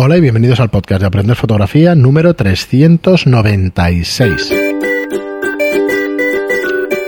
[0.00, 4.54] Hola y bienvenidos al podcast de Aprender Fotografía número 396.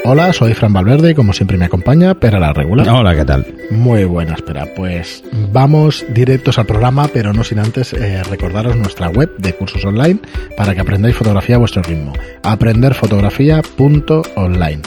[0.04, 2.88] Hola, soy Fran Valverde y como siempre me acompaña Pera la Regular.
[2.88, 3.46] Hola, ¿qué tal?
[3.70, 4.66] Muy buena, espera.
[4.74, 5.22] Pues
[5.52, 10.18] vamos directos al programa, pero no sin antes eh, recordaros nuestra web de cursos online
[10.56, 12.12] para que aprendáis fotografía a vuestro ritmo.
[12.42, 14.82] aprenderfotografía.online.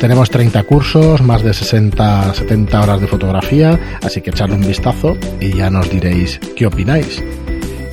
[0.00, 5.16] Tenemos 30 cursos, más de 60, 70 horas de fotografía, así que echadle un vistazo
[5.40, 7.22] y ya nos diréis qué opináis.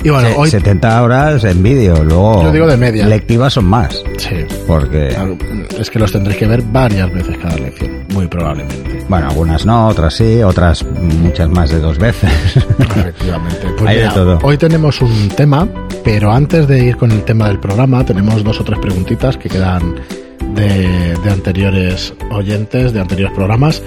[0.04, 3.08] Y bueno, hoy 70 horas en vídeo, luego yo digo de media.
[3.08, 4.04] lectivas son más.
[4.18, 4.36] Sí.
[4.68, 5.16] Porque
[5.80, 9.04] es que los tendréis que ver varias veces cada lección, muy probablemente.
[9.08, 12.30] Bueno, algunas no, otras sí, otras muchas más de dos veces.
[12.78, 13.66] Efectivamente.
[13.76, 14.38] Pues Hay de mira, todo.
[14.44, 15.66] Hoy tenemos un tema,
[16.04, 19.48] pero antes de ir con el tema del programa, tenemos dos o tres preguntitas que
[19.48, 19.96] quedan
[20.54, 23.82] de, de anteriores oyentes, de anteriores programas.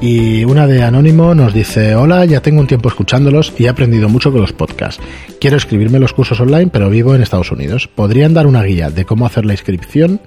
[0.00, 4.08] Y una de Anónimo nos dice, hola, ya tengo un tiempo escuchándolos y he aprendido
[4.08, 5.02] mucho con los podcasts.
[5.40, 7.88] Quiero escribirme los cursos online, pero vivo en Estados Unidos.
[7.88, 10.20] ¿Podrían dar una guía de cómo hacer la inscripción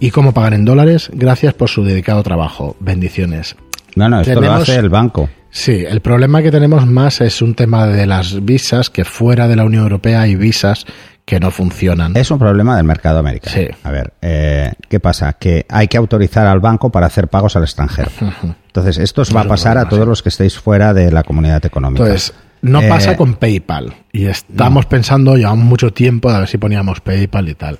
[0.00, 1.10] y cómo pagar en dólares?
[1.12, 2.76] Gracias por su dedicado trabajo.
[2.80, 3.56] Bendiciones.
[3.94, 5.28] No, no, esto lo Tenemos- hace el banco.
[5.50, 9.54] Sí, el problema que tenemos más es un tema de las visas, que fuera de
[9.56, 10.84] la Unión Europea hay visas
[11.24, 12.16] que no funcionan.
[12.16, 13.56] Es un problema del mercado americano.
[13.56, 13.66] Sí.
[13.82, 15.32] A ver, eh, ¿qué pasa?
[15.34, 18.10] Que hay que autorizar al banco para hacer pagos al extranjero.
[18.66, 21.64] Entonces, esto os va a pasar a todos los que estéis fuera de la comunidad
[21.64, 22.02] económica.
[22.04, 23.94] Entonces, no Eh, pasa con PayPal.
[24.12, 27.78] Y estamos pensando, llevamos mucho tiempo a ver si poníamos PayPal y tal.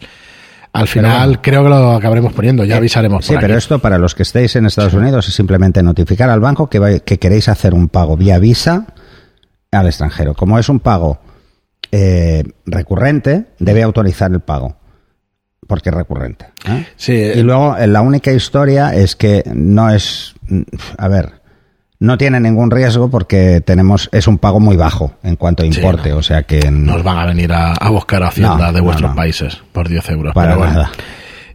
[0.72, 1.42] Al final, bueno.
[1.42, 3.58] creo que lo acabaremos poniendo, ya avisaremos Sí, por pero aquí.
[3.58, 7.02] esto para los que estéis en Estados Unidos es simplemente notificar al banco que, vai-
[7.02, 8.86] que queréis hacer un pago vía Visa
[9.70, 10.34] al extranjero.
[10.34, 11.20] Como es un pago
[11.96, 14.76] eh, recurrente, debe autorizar el pago.
[15.66, 16.46] Porque es recurrente.
[16.68, 16.86] ¿eh?
[16.96, 20.62] Sí, Y luego eh, la única historia es que no es, mm,
[20.98, 21.40] a ver,
[22.00, 25.72] no tiene ningún riesgo porque tenemos es un pago muy bajo en cuanto a Sí,
[25.76, 26.16] importe, no.
[26.18, 29.10] o sea que nos van a venir a, a buscar a Hacienda No, de vuestros
[29.10, 29.16] no.
[29.16, 30.34] países por 10 euros.
[30.34, 30.88] para pero bueno.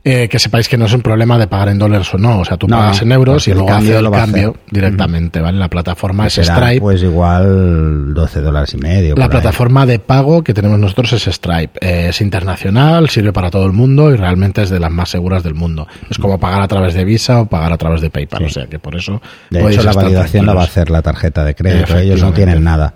[0.03, 2.39] Eh, que sepáis que no es un problema de pagar en dólares o no.
[2.39, 4.61] O sea, tú No, pagas en euros y luego haces el cambio hacer.
[4.71, 5.57] directamente, ¿vale?
[5.59, 6.79] La plataforma es Será, Stripe.
[6.81, 9.15] pues igual 12 dólares y medio.
[9.15, 9.29] La ahí.
[9.29, 11.79] plataforma de pago que tenemos nosotros es Stripe.
[11.81, 15.43] Eh, es internacional, sirve para todo el mundo y realmente es de las más seguras
[15.43, 15.87] del mundo.
[16.09, 18.39] Es como pagar a través de Visa o pagar a través de PayPal.
[18.39, 18.45] Sí.
[18.45, 19.21] O sea que por eso.
[19.49, 21.97] De hecho, la validación la va a hacer la tarjeta de crédito.
[21.97, 22.95] Ellos no tienen nada.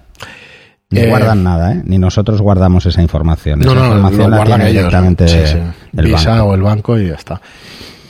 [0.93, 1.81] Ni Eh, guardan nada, ¿eh?
[1.85, 3.59] Ni nosotros guardamos esa información.
[3.59, 4.73] No, esa no, información lo la guardan ellos.
[4.73, 5.57] directamente Sí, sí.
[5.91, 6.43] del Visa banco.
[6.45, 7.41] o el banco y ya está.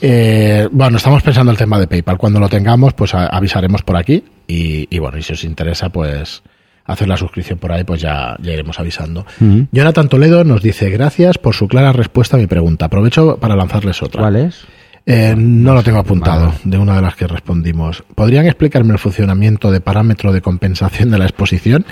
[0.00, 2.18] Eh, bueno, estamos pensando el tema de PayPal.
[2.18, 4.22] Cuando lo tengamos, pues a- avisaremos por aquí.
[4.46, 6.42] Y, y bueno, y si os interesa, pues
[6.86, 9.24] hacer la suscripción por ahí, pues ya, ya iremos avisando.
[9.40, 9.66] Ujú.
[9.72, 12.86] Jonathan Toledo nos dice gracias por su clara respuesta a mi pregunta.
[12.86, 14.20] Aprovecho para lanzarles otra.
[14.20, 14.64] ¿Cuál es?
[15.06, 16.58] Eh, no lo tengo apuntado Vale.
[16.64, 18.02] de una de las que respondimos.
[18.14, 21.84] ¿Podrían explicarme el funcionamiento de parámetro de compensación de la exposición?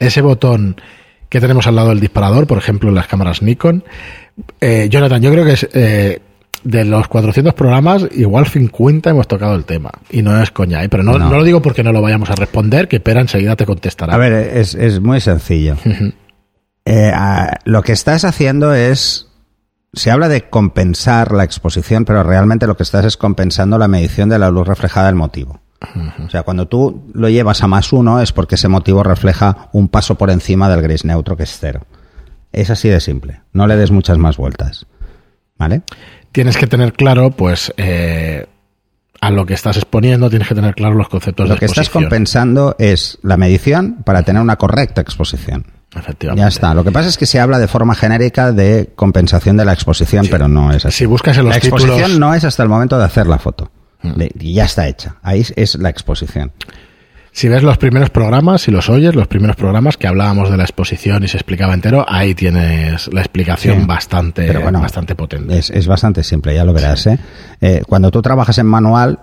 [0.00, 0.76] Ese botón
[1.28, 3.84] que tenemos al lado del disparador, por ejemplo, en las cámaras Nikon.
[4.60, 6.20] Eh, Jonathan, yo creo que es, eh,
[6.62, 9.90] de los 400 programas, igual 50 hemos tocado el tema.
[10.10, 10.88] Y no es coña, ¿eh?
[10.88, 11.30] pero no, No.
[11.30, 14.14] no lo digo porque no lo vayamos a responder, que Pera enseguida te contestará.
[14.14, 15.76] A ver, es, es muy sencillo.
[16.86, 19.28] Eh, a- lo que estás haciendo es.
[19.94, 24.28] Se habla de compensar la exposición, pero realmente lo que estás es compensando la medición
[24.28, 25.60] de la luz reflejada del motivo.
[26.24, 29.88] O sea, cuando tú lo llevas a más uno es porque ese motivo refleja un
[29.88, 31.80] paso por encima del gris neutro, que es cero.
[32.52, 33.40] Es así de simple.
[33.52, 34.86] No le des muchas más vueltas.
[35.58, 35.82] ¿Vale?
[36.32, 38.46] Tienes que tener claro, pues, eh,
[39.20, 41.88] a lo que estás exponiendo, tienes que tener claro los conceptos Lo de que estás
[41.90, 45.64] compensando es la medición para tener una correcta exposición.
[45.96, 46.40] Efectivamente.
[46.42, 46.74] Ya está.
[46.74, 50.26] Lo que pasa es que se habla de forma genérica de compensación de la exposición,
[50.28, 50.98] pero no es así.
[50.98, 53.38] Si buscas en los la exposición títulos- no es hasta el momento de hacer la
[53.38, 53.70] foto.
[54.38, 55.16] Ya está hecha.
[55.22, 56.52] Ahí es la exposición.
[57.32, 60.62] Si ves los primeros programas, si los oyes, los primeros programas que hablábamos de la
[60.62, 63.86] exposición y se explicaba entero, ahí tienes la explicación Sí.
[63.86, 65.58] bastante, bueno, bastante potente.
[65.58, 67.08] Es, es bastante simple, ya lo verás.
[67.08, 67.18] ¿eh?
[67.60, 69.18] Eh, cuando tú trabajas en manual,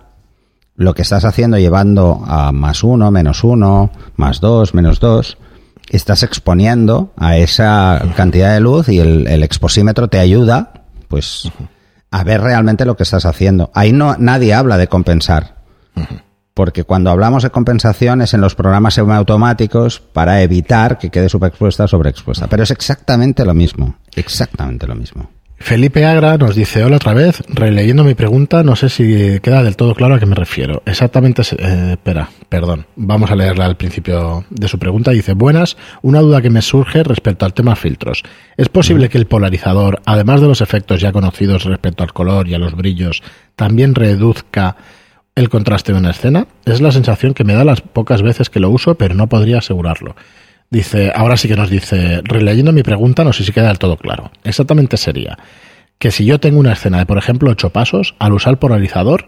[0.75, 5.37] lo que estás haciendo llevando a más uno, menos uno, más dos, menos dos,
[5.89, 10.73] estás exponiendo a esa cantidad de luz y el, el exposímetro te ayuda,
[11.07, 11.49] pues,
[12.11, 13.71] a ver realmente lo que estás haciendo.
[13.73, 15.55] Ahí no nadie habla de compensar.
[16.53, 21.85] Porque cuando hablamos de compensación es en los programas semiautomáticos para evitar que quede subexpuesta
[21.85, 22.47] o sobreexpuesta.
[22.47, 23.95] Pero es exactamente lo mismo.
[24.15, 25.29] Exactamente lo mismo.
[25.61, 29.75] Felipe Agra nos dice, hola otra vez, releyendo mi pregunta, no sé si queda del
[29.75, 30.81] todo claro a qué me refiero.
[30.85, 35.11] Exactamente, eh, espera, perdón, vamos a leerla al principio de su pregunta.
[35.11, 38.23] Dice, buenas, una duda que me surge respecto al tema filtros.
[38.57, 42.53] ¿Es posible que el polarizador, además de los efectos ya conocidos respecto al color y
[42.53, 43.21] a los brillos,
[43.55, 44.75] también reduzca
[45.35, 46.47] el contraste de una escena?
[46.65, 49.59] Es la sensación que me da las pocas veces que lo uso, pero no podría
[49.59, 50.15] asegurarlo.
[50.71, 53.97] Dice, ahora sí que nos dice, releyendo mi pregunta, no sé si queda del todo
[53.97, 54.31] claro.
[54.43, 55.37] Exactamente sería
[55.99, 59.27] que si yo tengo una escena de, por ejemplo, ocho pasos, al usar polarizador,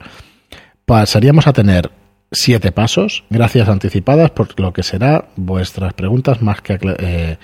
[0.85, 1.91] pasaríamos a tener
[2.31, 7.37] siete pasos, gracias anticipadas por lo que será vuestras preguntas más que eh,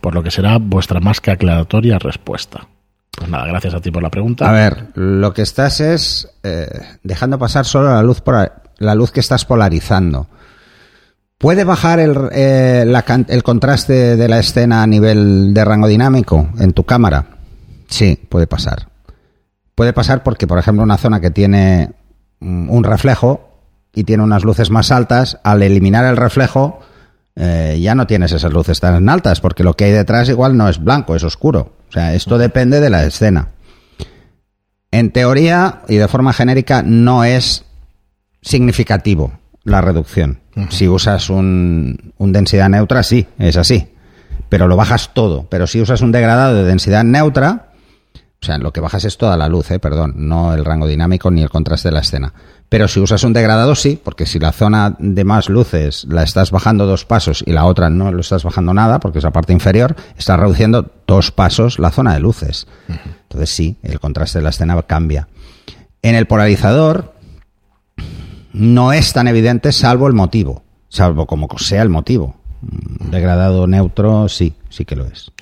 [0.00, 2.66] por lo que será vuestra más que aclaratoria respuesta.
[3.16, 4.48] Pues nada, gracias a ti por la pregunta.
[4.48, 6.66] A ver, lo que estás es eh,
[7.04, 10.26] dejando pasar solo la luz por la luz que estás polarizando.
[11.42, 12.84] ¿Puede bajar el, eh,
[13.26, 17.30] el contraste de la escena a nivel de rango dinámico en tu cámara?
[17.88, 18.86] Sí, puede pasar.
[19.74, 21.94] Puede pasar porque, por ejemplo, una zona que tiene
[22.38, 23.58] mm, un reflejo
[23.92, 26.78] y tiene unas luces más altas, al eliminar el reflejo,
[27.34, 30.68] eh, ya no tienes esas luces tan altas, porque lo que hay detrás igual no
[30.68, 31.72] es blanco, es oscuro.
[31.88, 33.48] O sea, esto depende de la escena.
[34.92, 37.64] En teoría y de forma genérica no es
[38.42, 40.40] significativo la reducción.
[40.68, 43.88] Si usas un, un, densidad neutra, sí, es así.
[44.48, 45.46] Pero lo bajas todo.
[45.48, 47.72] Pero si usas un degradado de densidad neutra,
[48.42, 49.78] o sea, lo que bajas es toda la luz, ¿eh?
[49.78, 52.34] perdón, no el rango dinámico ni el contraste de la escena.
[52.68, 56.50] Pero si usas un degradado, sí, porque si la zona de más luces la estás
[56.50, 59.52] bajando dos pasos y la otra no lo estás bajando nada, porque es la parte
[59.52, 62.66] inferior, estás reduciendo dos pasos la zona de luces.
[62.88, 65.28] Entonces sí, el contraste de la escena cambia.
[66.02, 67.11] En el polarizador
[68.52, 72.36] no es tan evidente salvo el motivo, salvo como sea el motivo.
[73.10, 75.32] Degradado neutro, sí, sí que lo es.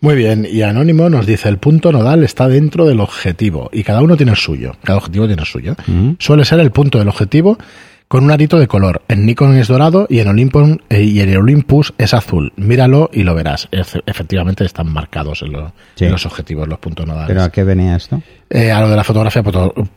[0.00, 4.00] Muy bien, y Anónimo nos dice el punto nodal está dentro del objetivo y cada
[4.00, 5.74] uno tiene el suyo, cada objetivo tiene el suyo.
[6.18, 7.58] Suele ser el punto del objetivo
[8.08, 9.02] con un arito de color.
[9.08, 12.52] En Nikon es dorado y en, Olympus, eh, y en Olympus es azul.
[12.56, 13.68] Míralo y lo verás.
[13.70, 17.28] efectivamente están marcados en, los objetivos los puntos nodales.
[17.28, 18.22] ¿Pero a qué venía esto?
[18.50, 19.42] Eh, a lo de la fotografía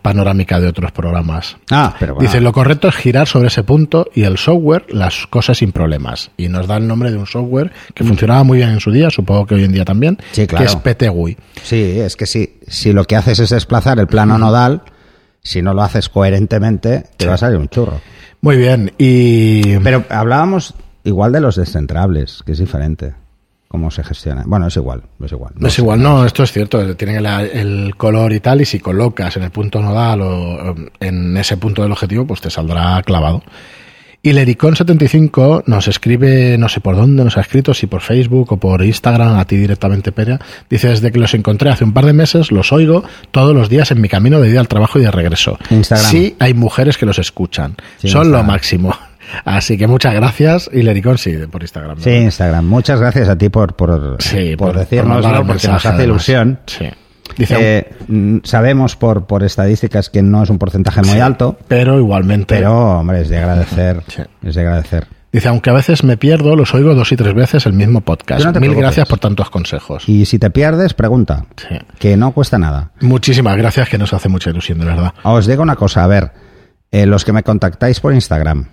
[0.02, 1.56] panorámica de otros programas.
[1.72, 5.60] Ah, pero Dice, lo correcto es girar sobre ese punto y el software las cosas
[5.60, 6.32] sin problemas.
[6.36, 9.10] Y nos da el nombre de un software que funcionaba muy bien en su día,
[9.10, 11.38] supongo que hoy en día también, que es PTGUI.
[11.64, 14.82] Sí, es que si, si lo que haces es desplazar el plano nodal
[15.42, 18.00] si no lo haces coherentemente, te va a salir un churro.
[18.42, 19.78] Muy bien, y...
[19.80, 20.74] Pero hablábamos
[21.04, 23.14] igual de los descentrables, que es diferente.
[23.68, 24.44] Cómo se gestiona.
[24.46, 25.54] Bueno, es igual, es igual.
[25.56, 26.96] No es igual, no, esto es cierto.
[26.98, 31.56] Tienen el, color y tal, y si colocas en el punto nodal o en ese
[31.56, 33.42] punto del objetivo, pues te saldrá clavado.
[34.24, 38.58] Y Lericón75 nos escribe, no sé por dónde nos ha escrito, si por Facebook o
[38.58, 40.40] por Instagram, a ti directamente, Perea.
[40.70, 43.90] Dice, desde que los encontré hace un par de meses, los oigo todos los días
[43.90, 45.58] en mi camino de ida al trabajo y de regreso.
[45.72, 46.12] Instagram.
[46.12, 47.76] Sí, hay mujeres que los escuchan.
[48.04, 48.96] Son lo máximo.
[49.46, 52.00] Así que muchas gracias y Lericón sí, por Instagram.
[52.00, 52.66] Sí, Instagram.
[52.66, 54.18] Muchas gracias a ti por, por,
[54.58, 56.60] por, decirnos, porque nos hace ilusión.
[56.68, 56.86] Sí.
[57.38, 61.58] Dice, eh, sabemos por, por estadísticas que no es un porcentaje muy alto.
[61.68, 62.56] Pero igualmente.
[62.56, 64.04] Pero, hombre, es de agradecer.
[64.44, 65.08] Es de agradecer.
[65.32, 68.46] Dice, aunque a veces me pierdo, los oigo dos y tres veces el mismo podcast.
[68.58, 70.08] Mil gracias por tantos consejos.
[70.10, 71.46] Y si te pierdes, pregunta.
[72.00, 72.92] Que no cuesta nada.
[73.00, 75.14] Muchísimas gracias, que nos hace mucha ilusión, de verdad.
[75.24, 76.32] Os digo una cosa, a ver,
[76.92, 78.68] eh, los que me contactáis por Instagram,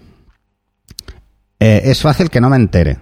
[1.60, 2.98] eh, es fácil que no me entere.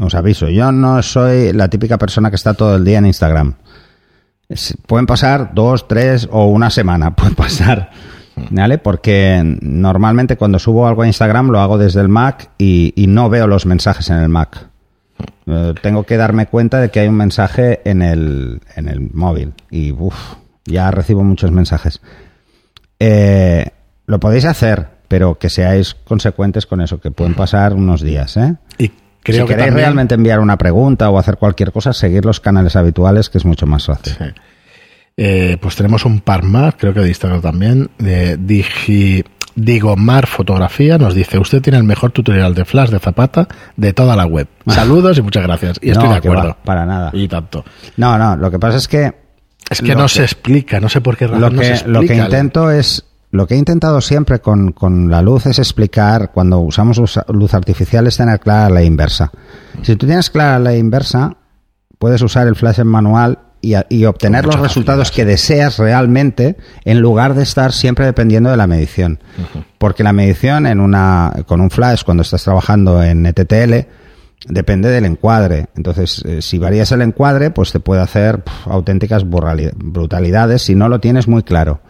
[0.00, 3.54] Os aviso, yo no soy la típica persona que está todo el día en Instagram
[4.86, 7.90] pueden pasar dos, tres o una semana, pueden pasar.
[8.50, 8.78] ¿Vale?
[8.78, 13.46] Porque normalmente cuando subo algo a Instagram lo hago desde el Mac y, no veo
[13.46, 14.68] los mensajes en el Mac.
[15.46, 19.52] Eh, tengo que darme cuenta de que hay un mensaje en el, en el móvil
[19.70, 19.94] y
[20.64, 22.00] ya recibo muchos mensajes.
[22.98, 23.66] Eh,
[24.06, 28.36] lo podéis hacer, pero que seáis consecuentes con eso, que pueden pasar unos días.
[28.36, 28.54] ¿eh?
[29.22, 33.30] Creo si queréis realmente enviar una pregunta o hacer cualquier cosa, seguir los canales habituales,
[33.30, 34.34] que es mucho más fácil.
[35.16, 39.24] Eh, pues tenemos un par más, creo que de Instagram también, de Digi,
[39.54, 44.16] Digomar Fotografía, nos dice, usted tiene el mejor tutorial de flash de Zapata de toda
[44.16, 44.48] la web.
[44.66, 45.78] Saludos y muchas gracias.
[45.82, 46.56] Y estoy de acuerdo.
[46.64, 47.10] para nada.
[47.12, 47.64] Y tanto.
[47.96, 49.22] No, no, lo que pasa es que...
[49.70, 52.70] Es que no se explica, no sé por qué razón lo que, Lo que intento
[52.70, 57.54] es lo que he intentado siempre con, con, la luz es explicar, cuando usamos luz
[57.54, 59.32] artificial, es tener clara la inversa.
[59.80, 61.38] Si tú tienes clara la inversa,
[61.98, 67.00] puedes usar el flash en manual y, y obtener los resultados que deseas realmente en
[67.00, 69.18] lugar de estar siempre dependiendo de la medición.
[69.78, 73.88] Porque la medición en una, con un flash, cuando estás trabajando en ETTL,
[74.46, 75.68] depende del encuadre.
[75.74, 81.00] Entonces, eh, si varías el encuadre, pues te puede hacer auténticas brutalidades si no lo
[81.00, 81.80] tienes muy claro.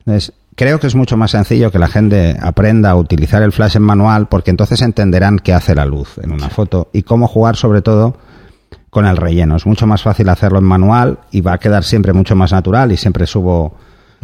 [0.00, 3.76] Entonces, creo que es mucho más sencillo que la gente aprenda a utilizar el flash
[3.76, 7.56] en manual porque entonces entenderán qué hace la luz en una foto y cómo jugar
[7.56, 8.16] sobre todo
[8.90, 9.56] con el relleno.
[9.56, 12.92] Es mucho más fácil hacerlo en manual y va a quedar siempre mucho más natural
[12.92, 13.76] y siempre subo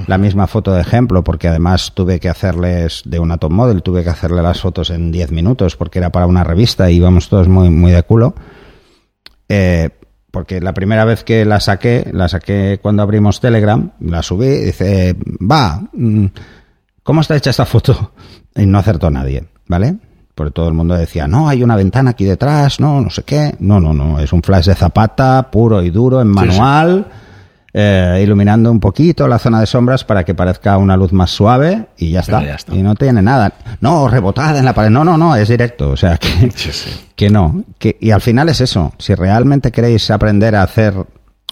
[0.07, 4.03] la misma foto de ejemplo, porque además tuve que hacerles de un Atom Model, tuve
[4.03, 7.49] que hacerle las fotos en 10 minutos porque era para una revista y íbamos todos
[7.49, 8.35] muy, muy de culo.
[9.49, 9.91] Eh,
[10.31, 14.65] porque la primera vez que la saqué, la saqué cuando abrimos Telegram, la subí y
[14.67, 16.27] dice, va, mm,
[17.03, 18.13] ¿cómo está hecha esta foto?
[18.55, 19.97] Y no acertó nadie, ¿vale?
[20.35, 23.55] Porque todo el mundo decía, no, hay una ventana aquí detrás, no, no sé qué.
[23.61, 27.07] No, no, no, es un flash de zapata puro y duro en manual.
[27.73, 31.87] Eh, iluminando un poquito la zona de sombras para que parezca una luz más suave
[31.97, 32.43] y ya está.
[32.45, 32.75] ya está.
[32.75, 33.53] Y no tiene nada.
[33.81, 34.91] No, rebotada en la pared.
[34.91, 35.91] No, no, no, es directo.
[35.91, 36.91] O sea, que, Sí, sí.
[37.15, 37.63] que no.
[37.79, 38.93] Que, y al final es eso.
[38.99, 40.95] Si realmente queréis aprender a hacer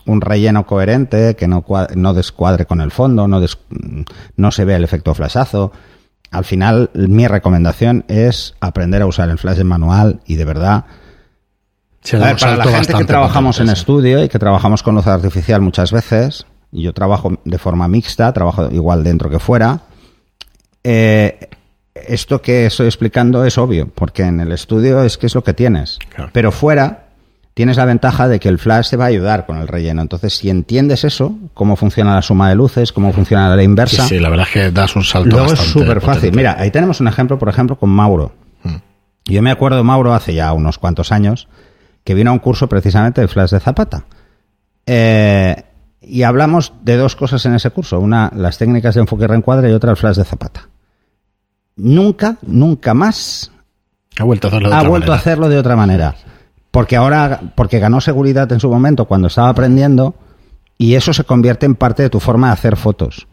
[0.07, 3.59] un relleno coherente, que no, no descuadre con el fondo, no, des-
[4.37, 5.71] no se ve el efecto flashazo,
[6.31, 10.85] al final mi recomendación es aprender a usar el flash en manual y de verdad
[12.15, 15.61] A ver, para la gente que trabajamos en estudio y que trabajamos con luz artificial
[15.61, 19.81] muchas veces, y yo trabajo de forma mixta, trabajo igual dentro que fuera,
[20.85, 21.49] eh,
[21.95, 25.55] esto que estoy explicando es obvio, porque en el estudio es que es lo que
[25.55, 25.99] tienes.
[26.15, 26.31] Claro.
[26.33, 27.09] Pero fuera
[27.59, 30.01] tienes la ventaja de que el flash te va a ayudar con el relleno.
[30.01, 34.21] Entonces, si entiendes eso, cómo funciona la suma de luces, cómo funciona la inversa, sí,
[34.21, 36.33] la verdad es que das un salto Luego es súper fácil.
[36.37, 38.31] Mira, ahí tenemos un ejemplo, por ejemplo, con Mauro.
[38.63, 38.77] Mm.
[39.25, 41.49] Yo me acuerdo de Mauro hace ya unos cuantos años
[42.05, 44.05] que vino a un curso precisamente de Flash de Zapata.
[44.87, 45.65] Eh,
[46.01, 48.01] y hablamos de dos cosas en ese curso.
[48.01, 50.69] Una, las técnicas de enfoque y reencuadre y otra, el Flash de Zapata.
[51.77, 53.53] Nunca, nunca más
[54.19, 56.15] Ha vuelto a hacerlo de ha otra vuelto a hacerlo de otra manera.
[56.71, 60.15] Porque ahora, porque ganó seguridad en su momento cuando estaba aprendiendo
[60.77, 63.27] y eso se convierte en parte de tu forma de hacer fotos.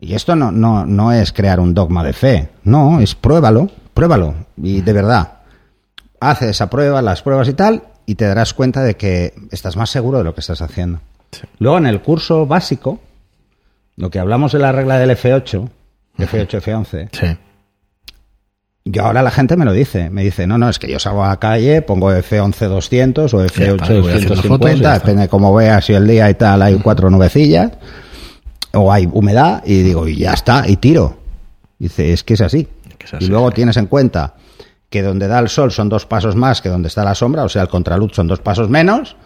[0.00, 4.34] Y esto no, no, no es crear un dogma de fe, no, es pruébalo, pruébalo.
[4.56, 5.37] Y de verdad,
[6.20, 9.90] hace esa prueba, las pruebas y tal, y te darás cuenta de que estás más
[9.90, 11.00] seguro de lo que estás haciendo.
[11.32, 11.42] Sí.
[11.58, 13.00] Luego en el curso básico,
[13.96, 15.68] lo que hablamos de la regla del F8,
[16.18, 17.36] F8, F11, Sí.
[18.84, 21.22] yo ahora la gente me lo dice, me dice, no, no, es que yo salgo
[21.24, 24.88] a la calle, pongo F11 200 o Ya está, y voy haciendo fotos y ya
[24.88, 24.94] 250, está.
[24.94, 27.72] depende de cómo veas, si el día y tal hay cuatro nubecillas,
[28.72, 31.18] o hay humedad, y digo, y ya está, y tiro.
[31.78, 32.66] Dice, es que es así.
[32.96, 33.56] Que es así, y luego sí.
[33.56, 34.34] tienes en cuenta
[34.90, 37.48] que donde da el sol son dos pasos más que donde está la sombra, o
[37.48, 39.16] sea, el contraluz son dos pasos menos,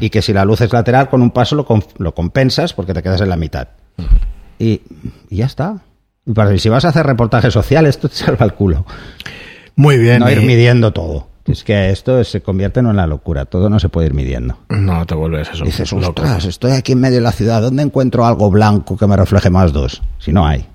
[0.00, 1.66] y que si la luz es lateral, con un paso lo,
[1.98, 3.68] lo compensas porque te quedas en la mitad.
[4.58, 4.82] y,
[5.30, 5.78] y ya está.
[6.24, 8.84] Y para- si vas a hacer reportajes sociales, esto te salva el culo.
[9.74, 10.20] Muy bien.
[10.20, 11.28] No ir y- midiendo todo.
[11.46, 13.44] Es que esto se convierte en una locura.
[13.44, 14.58] Todo no se puede ir midiendo.
[14.70, 15.64] No te vuelves eso.
[15.64, 17.62] Dices, ostras, estoy aquí en medio de la ciudad.
[17.62, 20.02] ¿Dónde encuentro algo blanco que me refleje más dos?
[20.18, 20.66] Si no hay.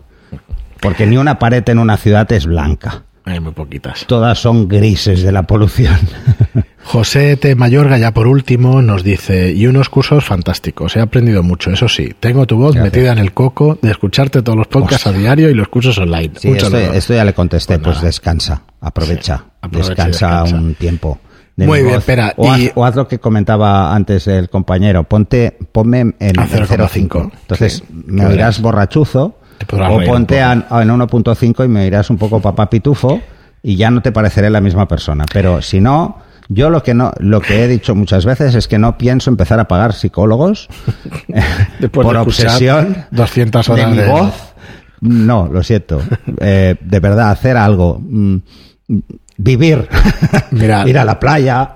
[0.80, 3.04] Porque ni una pared en una ciudad es blanca.
[3.26, 4.06] Hay muy poquitas.
[4.08, 5.96] Todas son grises de la polución.
[6.84, 7.56] José T.
[7.56, 12.14] Mayorga, ya por último, nos dice, y unos cursos fantásticos, he aprendido mucho, eso sí,
[12.20, 12.94] tengo tu voz Gracias.
[12.94, 16.32] metida en el coco de escucharte todos los podcasts a diario y los cursos online.
[16.38, 17.78] Sí, esto, esto ya le contesté.
[17.78, 18.64] Pues Pues, descansa.
[18.82, 19.38] Aprovecha.
[19.38, 20.56] Sí, aprovecha descansa, descansa.
[20.56, 21.20] un tiempo.
[21.56, 22.00] de Muy bien, voz.
[22.00, 25.04] espera, O, y- haz, o haz lo que comentaba antes el compañero.
[25.04, 26.68] Ponte, ponme en, en A 0,5.
[26.90, 27.32] 0,5.
[27.42, 28.60] Entonces Sí, me verás.
[28.60, 29.38] borrachuzo.
[29.72, 33.22] O ponte a- a- en 1.5 y me oirás un poco papá pitufo
[33.64, 35.26] y ya no te pareceré la misma persona.
[35.32, 36.18] Pero si no,
[36.50, 39.60] yo lo que no, lo que he dicho muchas veces es que no pienso empezar
[39.60, 40.68] a pagar psicólogos
[41.92, 44.34] por de obsesión 200 de horas mi de- voz.
[45.02, 46.02] No, lo siento.
[46.40, 48.00] Eh, de verdad, hacer algo.
[48.00, 48.38] Mm,
[49.38, 49.88] Vivir.
[50.52, 50.84] Mira.
[50.88, 51.72] ir a la playa.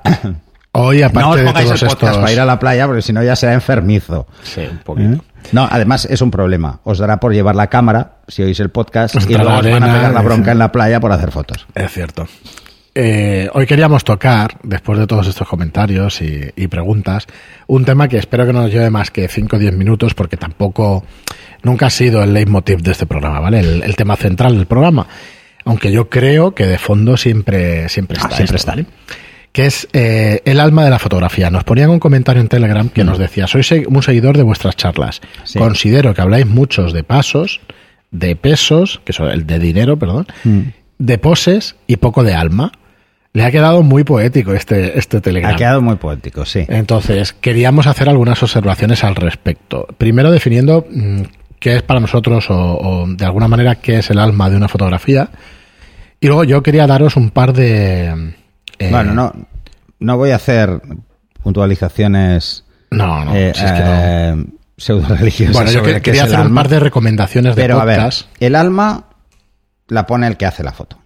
[0.73, 2.17] Hoy, No aparte os de pongáis todos el podcast estos...
[2.21, 4.27] para ir a la playa porque si no ya será enfermizo.
[4.43, 5.13] Sí, un poquito.
[5.13, 5.19] ¿Eh?
[5.51, 6.79] No, además es un problema.
[6.83, 9.93] Os dará por llevar la cámara si oís el podcast y luego os van a
[9.93, 11.67] pegar la bronca en la playa por hacer fotos.
[11.75, 12.27] Es cierto.
[12.97, 17.27] Eh, hoy queríamos tocar, después de todos estos comentarios y, y preguntas,
[17.67, 20.37] un tema que espero que no nos lleve más que 5 o 10 minutos, porque
[20.37, 21.03] tampoco,
[21.61, 23.59] nunca ha sido el leitmotiv de este programa, ¿vale?
[23.59, 25.07] El, el tema central del programa.
[25.65, 28.29] Aunque yo creo que de fondo siempre, siempre está.
[28.29, 28.71] Ah, siempre esto, está.
[28.71, 28.85] ¿vale?
[29.55, 31.49] Que es eh, el alma de la fotografía.
[31.49, 35.21] Nos ponían un comentario en Telegram que nos decía, soy un seguidor de vuestras charlas.
[35.21, 35.45] Mm.
[35.45, 35.59] Sí.
[35.59, 37.61] Considero que habláis muchos de pasos,
[38.11, 40.59] de pesos, que son el de dinero, perdón, Mm.
[40.99, 42.73] de poses y poco de alma.
[43.31, 45.53] Le ha quedado muy poético este, este telegram.
[45.53, 46.65] Ha quedado muy poético, sí.
[46.67, 49.87] Entonces, queríamos hacer algunas observaciones al respecto.
[49.97, 51.21] Primero, definiendo mm,
[51.61, 54.67] qué es para nosotros o, o, de alguna manera qué es el alma de una
[54.67, 55.29] fotografía.
[56.19, 58.33] Y luego yo quería daros un par de...
[58.79, 59.33] eh, bueno, no,
[59.99, 60.81] no voy a hacer
[61.43, 63.85] puntualizaciones No, no, eh, si es que no.
[63.93, 64.45] eh,
[64.77, 66.61] pseudo-religiosas Bueno, yo que- quería hacer un alma.
[66.63, 68.01] par de recomendaciones de Pero a ver,
[68.39, 69.05] el alma
[69.87, 70.99] la pone el que hace la foto.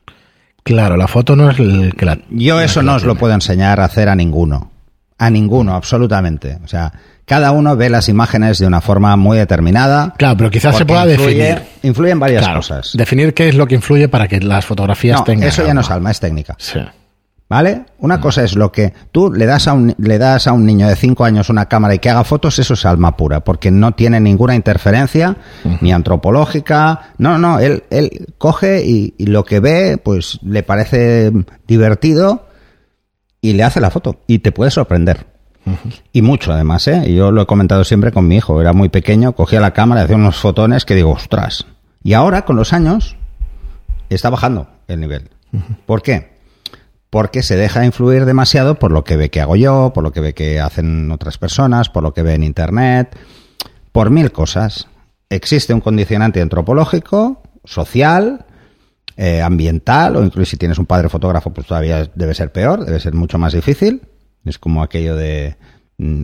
[0.64, 2.20] Claro, la foto no es el que la...
[2.30, 4.72] Yo la eso no os lo puedo enseñar a hacer a ninguno.
[5.18, 6.58] A ninguno, absolutamente.
[6.64, 6.92] O sea,
[7.26, 10.14] cada uno ve las imágenes de una forma muy determinada.
[10.18, 11.62] Claro, pero quizás se pueda influye- definir.
[11.84, 12.92] Influyen varias Claro, cosas.
[12.94, 15.50] Definir qué es lo que influye para que las fotografías No, tengan.
[15.50, 16.56] eso ya no es alma, es técnica.
[16.58, 16.80] Sí.
[17.50, 17.86] ¿Vale?
[17.98, 20.88] Una cosa es lo que tú le das a un, le das a un niño
[20.88, 23.94] de 5 años una cámara y que haga fotos, eso es alma pura, porque no
[23.94, 25.36] tiene ninguna interferencia,
[25.82, 27.14] ni antropológica.
[27.18, 31.32] No, no, él, él coge y, y lo que ve, pues le parece
[31.68, 32.46] divertido
[33.42, 34.22] y le hace la foto.
[34.28, 35.26] Y te puede sorprender.
[36.14, 37.14] Y mucho además, ¿eh?
[37.14, 38.62] Yo lo he comentado siempre con mi hijo.
[38.62, 41.66] Era muy pequeño, cogía la cámara y hacía unos fotones que digo, ostras.
[42.04, 43.18] Y ahora, con los años,
[44.10, 45.30] está bajando el nivel.
[45.86, 46.39] ¿Por qué?
[47.10, 50.22] Porque se deja influir demasiado por lo que ve que hago yo, por lo que
[50.22, 53.18] ve que hacen otras personas, por lo que ve en Internet,
[53.92, 54.88] por mil cosas.
[55.30, 58.46] Existe un condicionante antropológico, social,
[59.18, 63.00] eh, ambiental, o incluso si tienes un padre fotógrafo, pues todavía debe ser peor, debe
[63.00, 64.02] ser mucho más difícil.
[64.46, 65.58] Es como aquello de...
[65.98, 66.24] mm,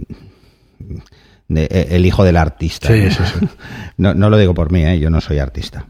[1.47, 2.87] de, eh, el hijo del artista.
[2.87, 3.11] Sí, ¿no?
[3.11, 3.47] sí, sí.
[3.97, 4.99] No, no lo digo por mí, ¿eh?
[4.99, 5.85] yo no soy artista.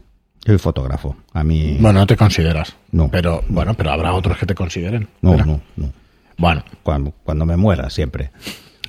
[0.46, 1.16] Soy fotógrafo.
[1.32, 1.76] A mí...
[1.80, 2.74] Bueno, no te consideras.
[2.92, 3.08] No.
[3.10, 5.08] Pero, bueno, pero habrá otros que te consideren.
[5.20, 5.92] no, no, no.
[6.38, 8.30] Bueno, Cuando, cuando me muera, siempre.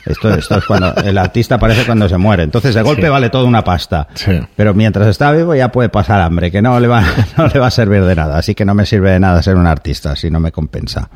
[0.06, 2.44] Esto, esto es cuando el artista aparece cuando se muere.
[2.44, 3.10] Entonces, de golpe Sí.
[3.10, 4.08] vale toda una pasta.
[4.14, 4.34] Sí.
[4.56, 7.04] Pero mientras está vivo ya puede pasar hambre, que no le, va,
[7.38, 8.38] no le va a servir de nada.
[8.38, 11.10] Así que no me sirve de nada ser un artista, si no me compensa.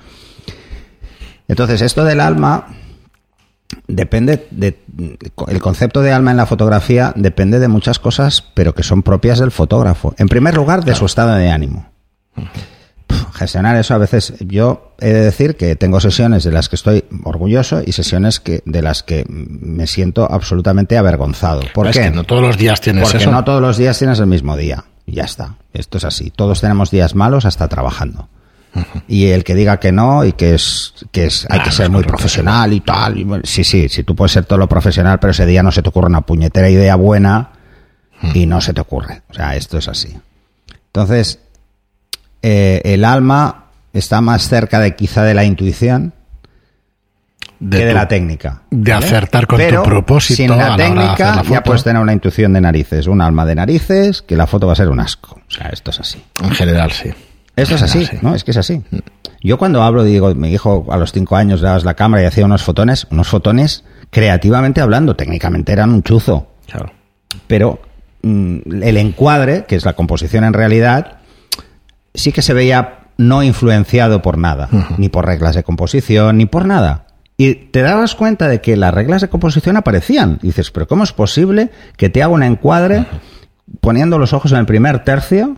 [1.48, 2.68] Entonces, esto del alma
[3.88, 4.80] depende de
[5.48, 9.40] el concepto de alma en la fotografía depende de muchas cosas, pero que son propias
[9.40, 10.14] del fotógrafo.
[10.18, 11.88] En primer lugar, de su estado de ánimo.
[13.34, 17.04] Gestionar eso a veces, yo he de decir que tengo sesiones de las que estoy
[17.24, 21.62] orgulloso y sesiones que de las que me siento absolutamente avergonzado.
[21.74, 22.04] ¿Por es qué?
[22.04, 23.32] que no todos los días tienes Porque eso.
[23.32, 24.86] no todos los días tienes el mismo día.
[25.08, 25.56] Ya está.
[25.74, 26.32] Esto es así.
[26.32, 28.30] Todos tenemos días malos hasta trabajando.
[29.08, 31.90] Y el que diga que no y que es que es hay Ah, que ser
[31.90, 33.18] muy profesional y tal.
[33.18, 35.72] y bueno, sí, sí, sí, tú puedes ser todo lo profesional, pero ese día no
[35.72, 37.50] se te ocurre una puñetera idea buena
[38.34, 39.24] y no se te ocurre.
[39.30, 40.16] O sea, esto es así.
[40.88, 41.40] Entonces,
[42.42, 46.14] eh, el alma está más cerca de quizá de la intuición
[47.60, 48.62] de que de la técnica.
[48.72, 49.06] de ¿vale?
[49.06, 53.08] acertar con tu propósito Sin la técnica la ya puedes tener una intuición de narices,
[53.08, 55.40] un alma de narices, que la foto va a ser un asco.
[55.48, 56.24] O sea, esto es así.
[56.42, 57.12] En general, sí.
[57.62, 58.18] Esto es así, sí.
[58.22, 58.36] ¿no?
[58.36, 58.82] Es que es así.
[59.42, 62.26] Yo cuando hablo, digo, mi hijo a los cinco años le dabas la cámara y
[62.26, 66.92] hacía unos fotones, unos fotones creativamente hablando, técnicamente eran un chuzo Claro.
[67.48, 67.80] pero
[68.22, 71.18] mm, el encuadre, que es la composición en realidad,
[72.14, 76.66] sí que se veía no influenciado por nada, ni por reglas de composición, ni por
[76.66, 77.06] nada.
[77.38, 80.40] Y te dabas cuenta de que las reglas de composición aparecían.
[80.42, 83.06] Y dices, pero ¿cómo es posible que te haga un encuadre
[83.80, 85.58] poniendo los ojos en el primer tercio?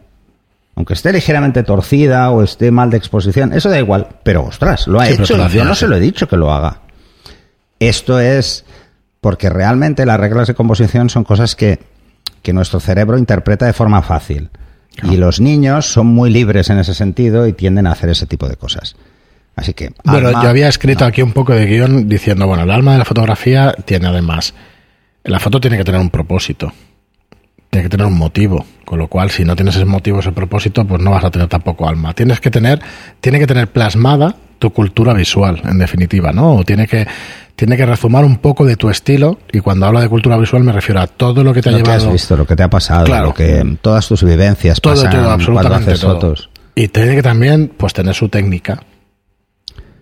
[0.75, 4.07] Aunque esté ligeramente torcida o esté mal de exposición, eso da igual.
[4.23, 5.47] Pero ostras, lo ha Sí, hecho.
[5.49, 6.81] Yo no se lo he dicho que lo haga.
[7.79, 8.65] Esto es
[9.21, 11.79] porque realmente las reglas de composición son cosas que,
[12.41, 14.49] que nuestro cerebro interpreta de forma fácil.
[15.03, 18.47] Y los niños son muy libres en ese sentido y tienden a hacer ese tipo
[18.47, 18.95] de cosas.
[19.55, 19.91] Así que.
[20.03, 21.07] Bueno, alma- yo había escrito no.
[21.09, 24.53] aquí un poco de guion diciendo, bueno, el alma de la fotografía tiene además,
[25.23, 26.71] la foto tiene que tener un propósito,
[27.73, 30.85] tiene que tener un motivo, con lo cual si no tienes ese motivo, ese propósito,
[30.85, 32.13] pues no vas a tener tampoco alma.
[32.13, 32.79] Tienes que tener,
[33.19, 36.57] tiene que tener plasmada tu cultura visual, en definitiva, ¿no?
[36.57, 37.07] O tiene que,
[37.55, 40.71] tiene que rezumar un poco de tu estilo, y cuando hablo de cultura visual me
[40.71, 42.05] refiero a todo lo que te ha Lo que llevado.
[42.07, 43.25] has visto, lo que te ha pasado, Claro.
[43.25, 46.13] lo que todas tus vivencias todo, pasan todo, cuando absolutamente haces todo.
[46.13, 46.49] fotos.
[46.75, 48.83] Y tiene que también, pues, tener su técnica.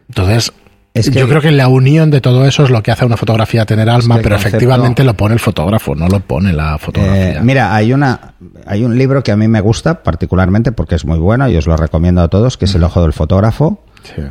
[0.09, 0.51] Entonces,
[0.93, 3.07] Es que- yo creo que la unión de todo eso es lo que hace a
[3.07, 6.77] una fotografía tener alma, pero concepto- efectivamente lo pone el fotógrafo, no lo pone la
[6.77, 7.37] fotografía.
[7.37, 8.33] Eh, mira, hay una
[8.65, 11.65] hay un libro que a mí me gusta particularmente porque es muy bueno y os
[11.65, 13.83] lo recomiendo a todos, que es El ojo del fotógrafo.
[14.03, 14.21] Sí.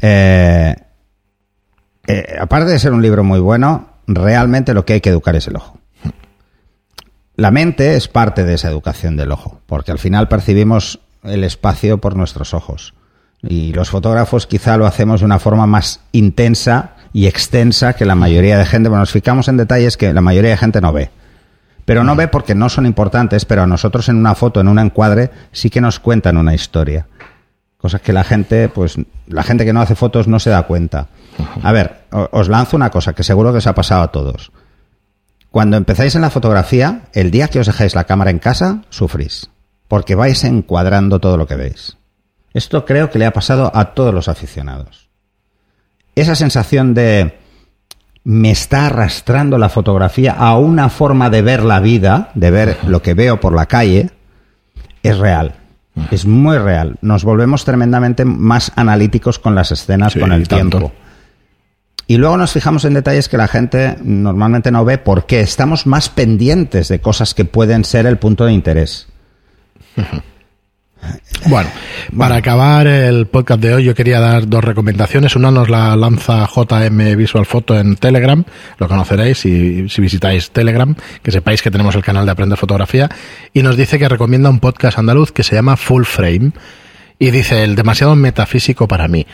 [0.00, 0.74] Eh,
[2.08, 5.46] eh, aparte de ser un libro muy bueno, realmente lo que hay que educar es
[5.46, 5.78] el ojo.
[7.36, 11.98] La mente es parte de esa educación del ojo, porque al final percibimos el espacio
[11.98, 12.94] por nuestros ojos.
[13.42, 18.14] Y los fotógrafos quizá lo hacemos de una forma más intensa y extensa que la
[18.14, 18.88] mayoría de gente.
[18.88, 21.10] Bueno, nos fijamos en detalles que la mayoría de gente no ve.
[21.84, 24.78] Pero no ve porque no son importantes, pero a nosotros en una foto, en un
[24.78, 27.06] encuadre, sí que nos cuentan una historia.
[27.78, 28.96] Cosas que la gente, pues,
[29.26, 31.06] la gente que no hace fotos no se da cuenta.
[31.62, 34.52] A ver, os lanzo una cosa que seguro que os ha pasado a todos.
[35.50, 39.48] Cuando empezáis en la fotografía, el día que os dejáis la cámara en casa, sufrís.
[39.86, 41.97] Porque vais encuadrando todo lo que veis.
[42.58, 45.08] Esto creo que le ha pasado a todos los aficionados.
[46.16, 47.38] Esa sensación de
[48.24, 53.00] me está arrastrando la fotografía a una forma de ver la vida, de ver lo
[53.00, 54.10] que veo por la calle,
[55.04, 55.54] es real.
[56.10, 56.96] Es muy real.
[57.00, 60.78] Nos volvemos tremendamente más analíticos con las escenas Sí, con el tanto.
[60.78, 60.92] tiempo.
[62.08, 66.08] Y luego nos fijamos en detalles que la gente normalmente no ve porque estamos más
[66.08, 69.06] pendientes de cosas que pueden ser el punto de interés.
[71.46, 71.70] Bueno,
[72.16, 75.36] para acabar el podcast de hoy yo quería dar dos recomendaciones.
[75.36, 78.44] Una nos la lanza JM Visual Photo en Telegram,
[78.78, 83.08] lo conoceréis si, si visitáis Telegram, que sepáis que tenemos el canal de Aprender Fotografía,
[83.54, 86.50] y nos dice que recomienda un podcast andaluz que se llama Full Frame,
[87.18, 89.26] y dice el demasiado metafísico para mí.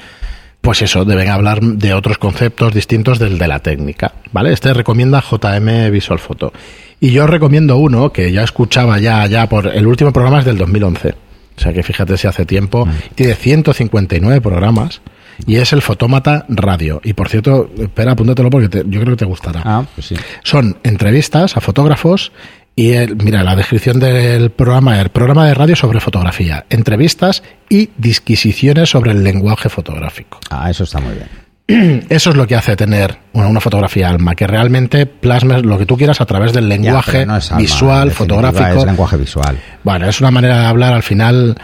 [0.61, 4.53] Pues eso, deben hablar de otros conceptos distintos del de la técnica, ¿vale?
[4.53, 6.53] Este recomienda JM Visual Photo.
[7.01, 10.57] Y yo recomiendo uno que ya escuchaba ya, ya por el último programa es del
[10.57, 11.24] 2011
[11.57, 12.87] o sea que fíjate si hace tiempo.
[12.87, 12.91] Mm.
[13.15, 15.01] Tiene 159 programas
[15.47, 17.01] y es el Fotómata Radio.
[17.05, 19.63] Y por cierto, espera, apúntatelo porque yo creo que te gustará.
[19.65, 20.17] Ah, pues sí.
[20.43, 22.33] Son entrevistas a fotógrafos
[22.77, 27.91] y el, mira, la descripción del programa, el programa de radio sobre fotografía, entrevistas y
[27.97, 30.41] disquisiciones sobre el lenguaje fotográfico.
[30.51, 31.44] Ah, eso está muy bien.
[32.09, 35.97] Eso es lo que hace tener una, fotografía alma, que realmente plasmes lo que tú
[35.97, 38.81] quieras a través del lenguaje visual, fotográfico.
[38.81, 39.59] Es lenguaje visual.
[39.83, 41.57] Bueno, es una manera de hablar al final.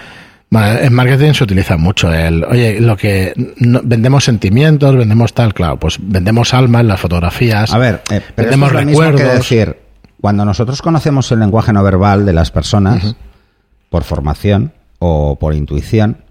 [0.50, 5.98] en marketing se utiliza mucho el, oye, lo que vendemos sentimientos, vendemos tal, claro, pues
[6.00, 7.72] vendemos alma en las fotografías.
[7.72, 9.20] A ver, eh, vendemos recuerdos.
[9.20, 9.76] que decir,
[10.18, 13.16] cuando nosotros conocemos el lenguaje no verbal de las personas,
[13.90, 16.24] por formación o por intuición,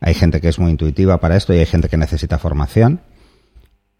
[0.00, 3.00] hay gente que es muy intuitiva para esto y hay gente que necesita formación.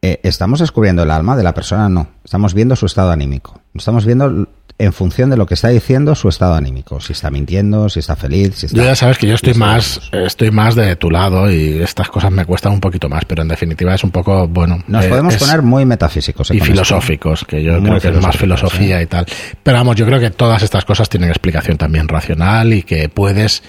[0.00, 1.88] Eh, ¿Estamos descubriendo el alma de la persona?
[1.88, 2.08] No.
[2.24, 3.60] Estamos viendo su estado anímico.
[3.74, 7.00] Estamos viendo en función de lo que está diciendo su estado anímico.
[7.00, 8.78] Si está mintiendo, si está feliz, si está...
[8.78, 12.30] Yo ya sabes que yo estoy más, estoy más de tu lado y estas cosas
[12.30, 14.78] me cuestan un poquito más, pero en definitiva es un poco, bueno...
[14.86, 16.52] Nos eh, podemos poner muy metafísicos.
[16.52, 19.26] Y filosóficos, que yo creo que es más filosofía y tal.
[19.64, 23.64] Pero vamos, yo creo que todas estas cosas tienen explicación también racional y que puedes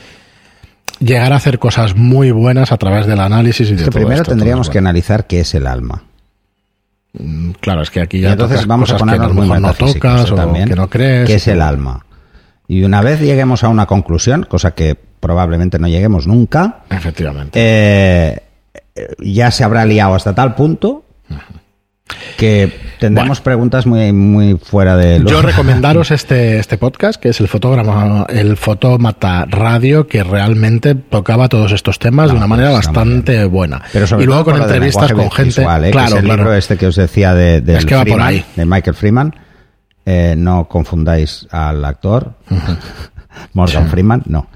[0.99, 4.69] llegar a hacer cosas muy buenas a través del análisis y de que primero tendríamos
[4.69, 6.03] que analizar qué es el alma.
[7.13, 10.67] Mm, claro, es que aquí ya entonces vamos a ponernos muy no tocas o también,
[10.67, 11.27] que no crees.
[11.27, 12.05] ¿Qué es el alma?
[12.67, 18.43] Y una vez lleguemos a una conclusión, cosa que probablemente no lleguemos nunca, efectivamente, eh,
[19.19, 21.03] ya se habrá liado hasta tal punto
[22.37, 27.47] que tendremos preguntas muy, muy fuera de Yo recomendaros este, este podcast, que es el
[27.47, 33.81] fotograma, el Fotómata Radio, que realmente tocaba todos estos temas de una manera bastante buena.
[33.91, 35.61] Pero y luego con entrevistas con gente.
[35.61, 35.91] ¿eh?
[35.91, 39.35] claro, el libro este que os decía de, de, de Michael Freeman.
[40.05, 42.33] Eh, no confundáis al actor.
[43.53, 44.47] Morgan Freeman, no.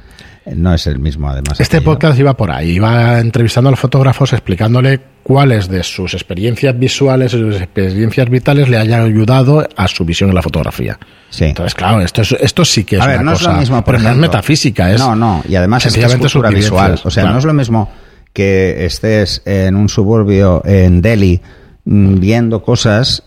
[0.45, 1.59] No es el mismo, además.
[1.59, 6.77] Este podcast iba por ahí, iba entrevistando a los fotógrafos explicándole cuáles de sus experiencias
[6.77, 10.99] visuales sus experiencias vitales le hayan ayudado a su visión en la fotografía.
[11.29, 11.45] Sí.
[11.45, 13.59] Entonces, claro, esto, es, esto sí que es a ver, una no cosa, es lo
[13.61, 16.99] mismo, pero no es metafísica, es No, no, y además es, que es cultura visual.
[17.03, 17.89] O sea, no es lo mismo
[18.33, 21.39] que estés en un suburbio en Delhi
[21.85, 23.23] mm, viendo cosas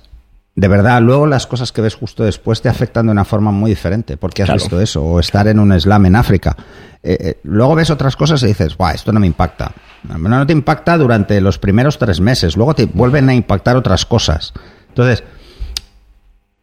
[0.56, 3.70] de verdad, luego las cosas que ves justo después te afectan de una forma muy
[3.70, 6.56] diferente, porque has visto eso, o estar en un slam en África.
[7.02, 9.72] Eh, eh, luego ves otras cosas y dices, Buah, esto no me impacta.
[10.18, 14.54] No te impacta durante los primeros tres meses, luego te vuelven a impactar otras cosas.
[14.88, 15.24] Entonces,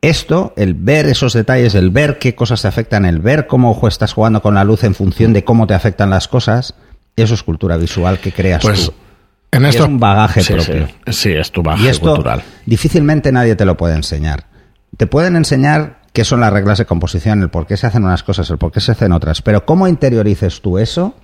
[0.02, 4.14] esto, el ver esos detalles, el ver qué cosas te afectan, el ver cómo estás
[4.14, 6.74] jugando con la luz en función de cómo te afectan las cosas,
[7.16, 8.94] eso es cultura visual que creas pues, tú.
[9.54, 10.88] En esto, es un bagaje propio.
[11.08, 12.42] Sí, es tu bagaje y esto, cultural.
[12.66, 14.46] Difícilmente nadie te lo puede enseñar.
[14.98, 18.24] Te pueden enseñar qué son las reglas de composición, el por qué se hacen unas
[18.24, 19.42] cosas, el por qué se hacen otras.
[19.42, 21.16] Pero cómo interiorices tú eso,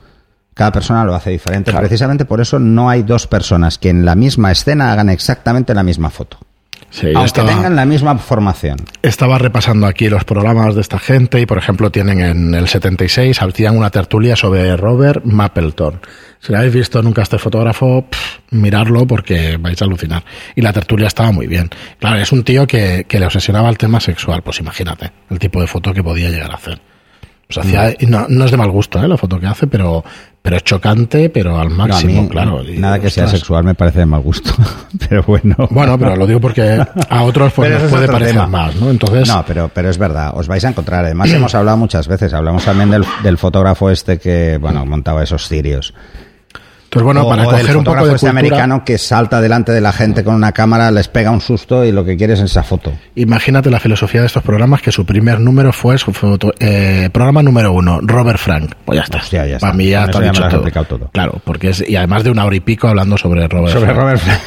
[0.54, 1.72] cada persona lo hace diferente.
[1.72, 5.84] Precisamente por eso no hay dos personas que en la misma escena hagan exactamente la
[5.84, 6.38] misma foto.
[6.92, 8.78] Sí, aunque tengan la misma formación.
[9.02, 13.42] Estaba repasando aquí los programas de esta gente y, por ejemplo, tienen en el 76,
[13.42, 16.02] hacían una tertulia sobre Robert Mapleton.
[16.40, 18.06] Si lo habéis visto nunca este fotógrafo,
[18.52, 20.24] mirarlo porque vais a alucinar.
[20.56, 21.70] Y la tertulia estaba muy bien.
[22.00, 25.62] Claro, es un tío que, que le obsesionaba el tema sexual, pues imagínate el tipo
[25.62, 26.80] de foto que podía llegar a hacer.
[27.50, 29.08] Pues hacía, no, no, es de mal gusto ¿eh?
[29.08, 30.04] la foto que hace, pero,
[30.42, 32.64] pero es chocante, pero al máximo, claro.
[32.78, 34.52] nada que sea sexual me parece de mal gusto,
[35.10, 35.56] pero bueno.
[35.70, 38.90] Bueno, pero lo digo porque a otros pues, les puede parecer más, ¿no?
[38.90, 39.28] Entonces...
[39.28, 41.06] No, pero, pero es verdad, os vais a encontrar.
[41.06, 45.48] Además hemos hablado muchas veces, hablamos también del, del fotógrafo este que, bueno, montaba esos
[45.48, 45.94] cirios.
[46.90, 50.24] Entonces, bueno, para coger un poco de este americano que salta delante de la gente
[50.24, 52.92] con una cámara, les pega un susto y lo que quiere es esa foto.
[53.14, 57.44] Imagínate la filosofía de estos programas, que su primer número fue su foto, eh, programa
[57.44, 58.74] número uno, Robert Frank.
[58.86, 59.22] Pues ya está.
[59.30, 59.60] ya está.
[59.60, 60.50] Para mí ya está dicho
[60.88, 61.10] todo.
[61.12, 64.20] Claro, porque es, y además de una hora y pico hablando sobre Robert sobre Robert
[64.24, 64.40] Frank.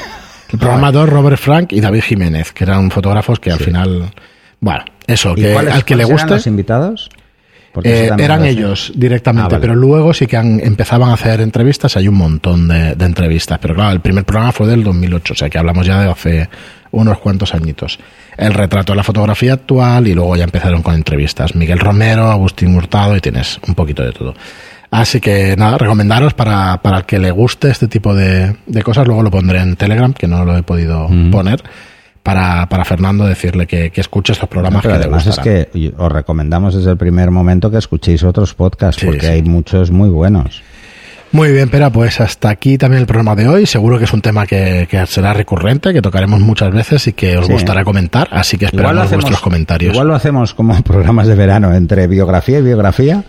[0.53, 4.11] El programa dos, Robert Frank y David Jiménez, que eran fotógrafos que al final...
[4.59, 6.31] Bueno, eso, que al que le guste...
[6.31, 7.09] los invitados?
[7.85, 9.61] Eh, eran ellos directamente, Ah, vale.
[9.61, 11.97] pero luego sí que han- empezaban a hacer entrevistas.
[11.97, 15.37] Hay un montón de, de entrevistas, pero claro, el primer programa fue del 2008, o
[15.37, 16.49] sea que hablamos ya de hace
[16.91, 17.99] unos cuantos añitos.
[18.37, 21.55] El retrato de la fotografía actual y luego ya empezaron con entrevistas.
[21.55, 24.35] Miguel Romero, Agustín Hurtado y tienes un poquito de todo.
[24.91, 29.07] Así que nada, recomendaros para, para el que le guste este tipo de, de cosas.
[29.07, 31.63] Luego lo pondré en Telegram, que no lo he podido poner,
[32.23, 36.13] para, para Fernando decirle que, que escuche estos programas Pero que además es que os
[36.13, 39.27] recomendamos desde el primer momento que escuchéis otros podcasts, Sí, porque sí.
[39.33, 40.63] hay muchos muy buenos.
[41.33, 43.65] Muy bien, Pera, pues hasta aquí también el programa de hoy.
[43.65, 47.39] Seguro que es un tema que, que será recurrente, que tocaremos muchas veces y que
[47.39, 47.53] os Sí.
[47.53, 49.95] gustará comentar, así que esperamos vuestros comentarios.
[49.95, 53.25] igual lo hacemos como programas de verano, entre biografía y biografía.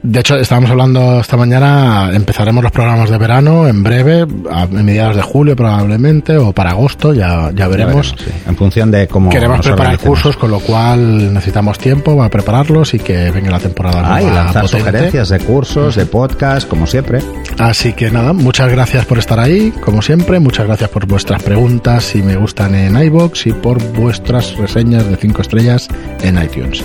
[0.00, 5.16] De hecho, estábamos hablando esta mañana, empezaremos los programas de verano en breve, a mediados
[5.16, 8.14] de julio probablemente, o para agosto, ya, ya Ya veremos.
[8.16, 8.30] sí.
[8.46, 13.00] En función de cómo Queremos preparar cursos, con lo cual necesitamos tiempo para prepararlos y
[13.00, 14.78] que venga la temporada Ah, y nueva lanzar potente.
[14.84, 17.18] sugerencias de cursos, de podcast, como siempre.
[17.58, 22.04] Así que nada, muchas gracias por estar ahí, como siempre, muchas gracias por vuestras preguntas
[22.04, 25.88] si me gustan en iBox y por vuestras reseñas de 5 estrellas
[26.22, 26.84] en iTunes.